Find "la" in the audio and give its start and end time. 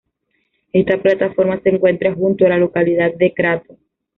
2.49-2.57